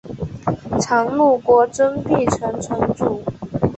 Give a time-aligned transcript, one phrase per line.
[0.81, 3.23] 常陆国真壁城城主。